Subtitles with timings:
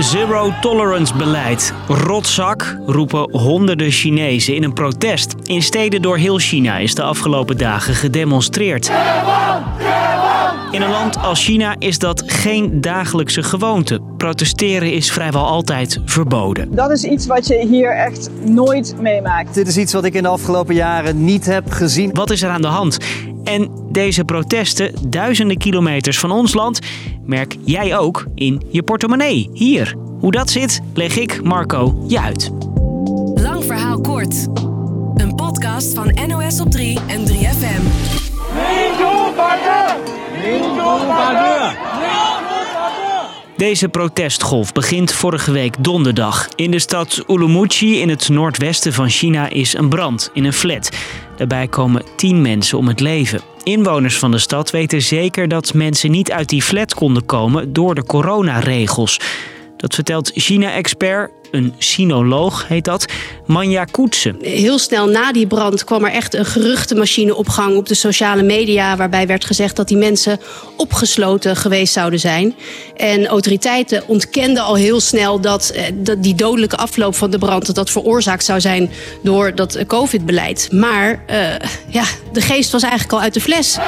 [0.00, 1.72] Zero tolerance beleid.
[1.88, 5.34] Rotzak, roepen honderden Chinezen in een protest.
[5.42, 8.90] In steden door heel China is de afgelopen dagen gedemonstreerd.
[10.70, 14.00] In een land als China is dat geen dagelijkse gewoonte.
[14.16, 16.74] Protesteren is vrijwel altijd verboden.
[16.74, 19.54] Dat is iets wat je hier echt nooit meemaakt.
[19.54, 22.10] Dit is iets wat ik in de afgelopen jaren niet heb gezien.
[22.12, 22.98] Wat is er aan de hand?
[23.46, 26.78] En deze protesten, duizenden kilometers van ons land,
[27.24, 29.50] merk jij ook in je portemonnee.
[29.52, 29.94] Hier.
[30.20, 32.50] Hoe dat zit, leg ik, Marco, je uit.
[33.34, 34.46] Lang verhaal kort.
[35.14, 37.82] Een podcast van NOS op 3 en 3FM.
[43.56, 46.48] Deze protestgolf begint vorige week donderdag.
[46.54, 50.90] In de stad Urumqi in het noordwesten van China is een brand in een flat.
[51.36, 53.40] Daarbij komen tien mensen om het leven.
[53.62, 57.94] Inwoners van de stad weten zeker dat mensen niet uit die flat konden komen door
[57.94, 59.20] de coronaregels.
[59.76, 63.06] Dat vertelt China-expert, een sinoloog heet dat,
[63.46, 64.36] Manja Koetsen.
[64.40, 68.42] Heel snel na die brand kwam er echt een geruchtenmachine op gang op de sociale
[68.42, 68.96] media.
[68.96, 70.40] Waarbij werd gezegd dat die mensen
[70.76, 72.54] opgesloten geweest zouden zijn.
[72.96, 77.66] En autoriteiten ontkenden al heel snel dat, eh, dat die dodelijke afloop van de brand
[77.66, 78.90] dat dat veroorzaakt zou zijn
[79.22, 80.68] door dat COVID-beleid.
[80.72, 81.36] Maar uh,
[81.88, 83.78] ja, de geest was eigenlijk al uit de fles.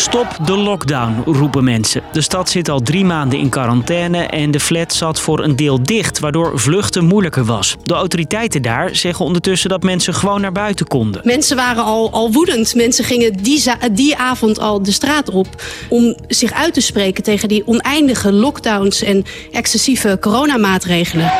[0.00, 2.02] Stop de lockdown, roepen mensen.
[2.12, 5.82] De stad zit al drie maanden in quarantaine en de flat zat voor een deel
[5.82, 7.76] dicht, waardoor vluchten moeilijker was.
[7.82, 11.20] De autoriteiten daar zeggen ondertussen dat mensen gewoon naar buiten konden.
[11.24, 12.74] Mensen waren al, al woedend.
[12.74, 15.46] Mensen gingen die, die avond al de straat op
[15.88, 21.32] om zich uit te spreken tegen die oneindige lockdowns en excessieve coronamaatregelen.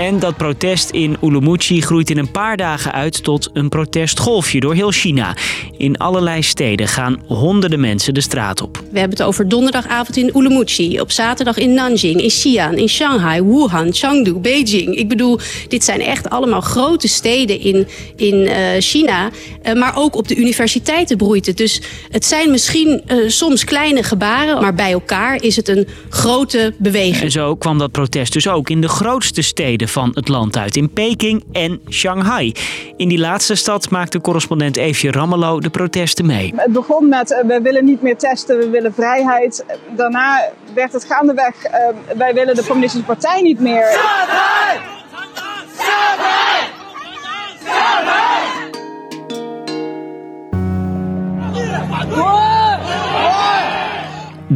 [0.00, 4.74] En dat protest in Urumqi groeit in een paar dagen uit tot een protestgolfje door
[4.74, 5.36] heel China.
[5.76, 8.76] In allerlei steden gaan honderden mensen de straat op.
[8.90, 13.42] We hebben het over donderdagavond in Urumqi, op zaterdag in Nanjing, in Xi'an, in Shanghai,
[13.42, 14.96] Wuhan, Chengdu, Beijing.
[14.96, 19.30] Ik bedoel, dit zijn echt allemaal grote steden in, in uh, China.
[19.62, 21.56] Uh, maar ook op de universiteiten broeit het.
[21.56, 26.74] Dus het zijn misschien uh, soms kleine gebaren, maar bij elkaar is het een grote
[26.78, 27.22] beweging.
[27.22, 30.76] En zo kwam dat protest dus ook in de grootste steden van het land uit,
[30.76, 32.54] in Peking en Shanghai.
[32.96, 36.52] In die laatste stad maakte correspondent Eefje Rammelo de protesten mee.
[36.56, 39.64] Het begon met uh, we willen niet meer testen, we willen vrijheid.
[39.96, 41.72] Daarna werd het gaandeweg uh,
[42.16, 43.86] wij willen de communistische partij niet meer.
[43.92, 44.78] Shanghai!
[45.78, 46.29] Shanghai!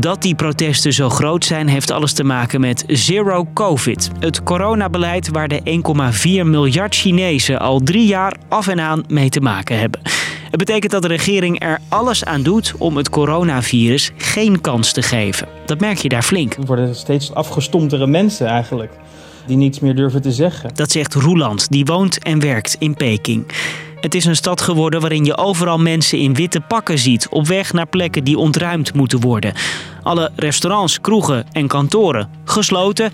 [0.04, 4.10] Dat die protesten zo groot zijn, heeft alles te maken met Zero Covid.
[4.18, 5.82] Het coronabeleid waar de
[6.42, 10.00] 1,4 miljard Chinezen al drie jaar af en aan mee te maken hebben.
[10.50, 15.02] Het betekent dat de regering er alles aan doet om het coronavirus geen kans te
[15.02, 15.48] geven.
[15.66, 16.54] Dat merk je daar flink.
[16.54, 18.92] Er worden steeds afgestomptere mensen eigenlijk.
[19.46, 20.70] Die niets meer durven te zeggen.
[20.74, 23.46] Dat zegt Roeland, die woont en werkt in Peking.
[24.04, 27.72] Het is een stad geworden waarin je overal mensen in witte pakken ziet, op weg
[27.72, 29.54] naar plekken die ontruimd moeten worden.
[30.02, 33.12] Alle restaurants, kroegen en kantoren gesloten.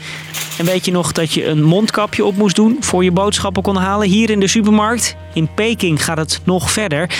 [0.58, 3.76] En weet je nog dat je een mondkapje op moest doen voor je boodschappen kon
[3.76, 5.16] halen hier in de supermarkt?
[5.34, 7.10] In Peking gaat het nog verder.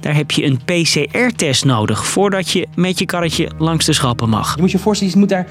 [0.00, 4.54] Daar heb je een PCR-test nodig voordat je met je karretje langs de schappen mag.
[4.54, 5.46] Je moet je voorstellen, je moet daar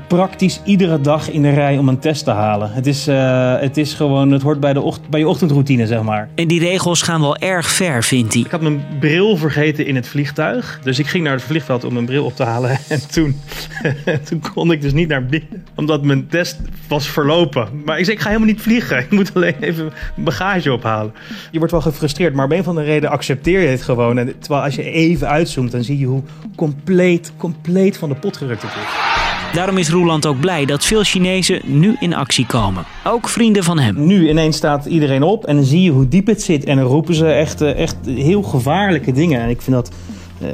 [0.00, 2.72] praktisch iedere dag in de rij om een test te halen.
[2.72, 6.02] Het is, uh, het is gewoon, het hoort bij, de ocht bij je ochtendroutine, zeg
[6.02, 6.28] maar.
[6.34, 8.42] En die regels gaan wel erg ver, vindt hij.
[8.42, 10.80] Ik had mijn bril vergeten in het vliegtuig.
[10.82, 12.78] Dus ik ging naar het vliegveld om mijn bril op te halen.
[12.88, 13.40] En toen,
[14.28, 15.64] toen kon ik dus niet naar binnen.
[15.74, 17.68] Omdat mijn test was verlopen.
[17.84, 18.98] Maar ik zei, ik ga helemaal niet vliegen.
[18.98, 21.12] Ik moet alleen even bagage ophalen.
[21.50, 24.18] Je wordt wel gefrustreerd, maar op een of andere reden accepteer je het gewoon.
[24.18, 26.22] En terwijl als je even uitzoomt, dan zie je hoe
[26.56, 29.13] compleet, compleet van de pot gerukt het is.
[29.54, 32.84] Daarom is Roeland ook blij dat veel Chinezen nu in actie komen.
[33.04, 34.06] Ook vrienden van hem.
[34.06, 36.64] Nu ineens staat iedereen op en dan zie je hoe diep het zit.
[36.64, 39.40] En dan roepen ze echt, echt heel gevaarlijke dingen.
[39.40, 39.90] En ik vind dat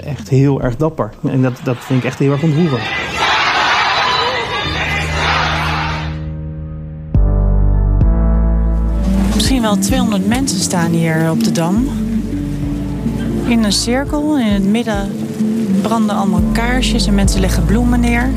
[0.05, 1.13] echt heel erg dapper.
[1.29, 2.83] En dat, dat vind ik echt heel erg ontroerend.
[9.35, 11.89] Misschien wel 200 mensen staan hier op de Dam.
[13.47, 15.11] In een cirkel, in het midden
[15.83, 18.31] branden allemaal kaarsjes en mensen leggen bloemen neer.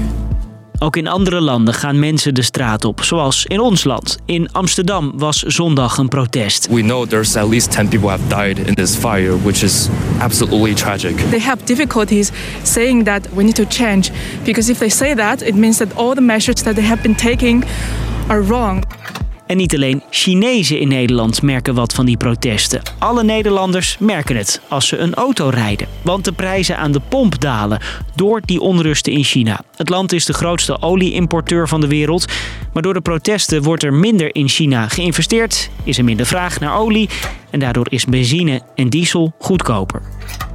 [0.83, 4.17] Ook in andere landen gaan mensen de straat op, zoals in ons land.
[4.25, 6.67] In Amsterdam was zondag een protest.
[6.67, 9.87] We know there's at least 10 people have died in this fire, which is
[10.19, 11.17] absolutely tragic.
[11.29, 12.31] They have difficulties
[12.63, 14.11] saying that we need to change
[14.43, 17.15] because if they say that, it means that all the measures that they have been
[17.15, 17.63] taking
[18.27, 18.83] are wrong.
[19.47, 22.81] En niet alleen Chinezen in Nederland merken wat van die protesten.
[22.99, 25.87] Alle Nederlanders merken het als ze een auto rijden.
[26.01, 27.79] Want de prijzen aan de pomp dalen
[28.15, 29.63] door die onrusten in China.
[29.75, 32.25] Het land is de grootste olieimporteur van de wereld.
[32.73, 36.77] Maar door de protesten wordt er minder in China geïnvesteerd, is er minder vraag naar
[36.77, 37.09] olie
[37.49, 40.01] en daardoor is benzine en diesel goedkoper.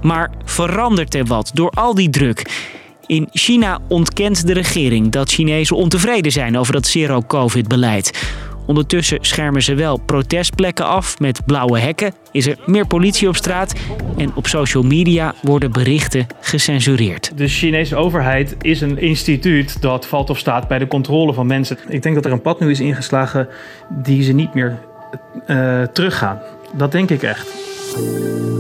[0.03, 2.67] Maar verandert er wat door al die druk?
[3.07, 8.37] In China ontkent de regering dat Chinezen ontevreden zijn over dat zero-covid-beleid.
[8.69, 13.75] Ondertussen schermen ze wel protestplekken af met blauwe hekken, is er meer politie op straat
[14.17, 17.33] en op social media worden berichten gecensureerd.
[17.39, 21.79] De Chinese overheid is een instituut dat valt of staat bij de controle van mensen.
[21.89, 23.49] Ik denk dat er een pad nu is ingeslagen
[23.89, 24.79] die ze niet meer
[25.47, 26.41] uh, teruggaan.
[26.77, 27.49] Dat denk ik echt.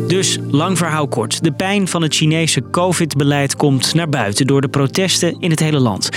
[0.08, 1.43] Dus lang verhaal kort.
[1.44, 5.78] De pijn van het Chinese COVID-beleid komt naar buiten door de protesten in het hele
[5.78, 6.08] land.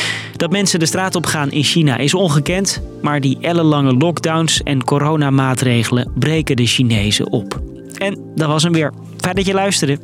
[0.41, 4.83] Dat mensen de straat op gaan in China is ongekend, maar die ellenlange lockdowns en
[4.83, 7.61] coronamaatregelen breken de Chinezen op.
[7.97, 8.93] En dat was hem weer.
[9.17, 9.97] Fijn dat je luisterde.